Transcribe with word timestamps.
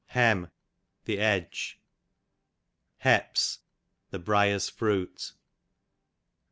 Hem, 0.15 0.49
the 1.05 1.19
edge. 1.19 1.79
Heps, 3.03 3.59
the 4.09 4.17
briers 4.17 4.67
fruit. 4.67 5.33